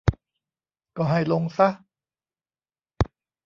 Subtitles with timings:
[0.97, 1.69] ก็ให้ลงซะ